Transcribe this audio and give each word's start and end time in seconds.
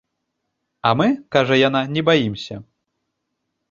А 0.89 0.93
мы, 1.01 1.07
кажа 1.37 1.55
яна, 1.67 1.81
не 1.97 2.07
баімся. 2.11 2.55